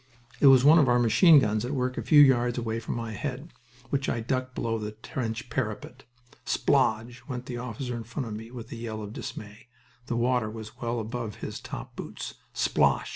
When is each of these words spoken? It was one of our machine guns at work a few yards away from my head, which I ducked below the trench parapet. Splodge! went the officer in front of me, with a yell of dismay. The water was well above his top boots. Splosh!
It 0.39 0.47
was 0.47 0.65
one 0.65 0.79
of 0.79 0.89
our 0.89 0.97
machine 0.97 1.37
guns 1.37 1.63
at 1.63 1.73
work 1.75 1.95
a 1.95 2.01
few 2.01 2.21
yards 2.23 2.57
away 2.57 2.79
from 2.79 2.95
my 2.95 3.11
head, 3.11 3.53
which 3.91 4.09
I 4.09 4.19
ducked 4.19 4.55
below 4.55 4.79
the 4.79 4.93
trench 4.93 5.47
parapet. 5.51 6.05
Splodge! 6.43 7.21
went 7.27 7.45
the 7.45 7.57
officer 7.59 7.95
in 7.95 8.03
front 8.03 8.25
of 8.27 8.33
me, 8.33 8.49
with 8.49 8.71
a 8.71 8.75
yell 8.77 9.03
of 9.03 9.13
dismay. 9.13 9.67
The 10.07 10.17
water 10.17 10.49
was 10.49 10.81
well 10.81 10.99
above 10.99 11.35
his 11.35 11.59
top 11.59 11.95
boots. 11.95 12.33
Splosh! 12.51 13.09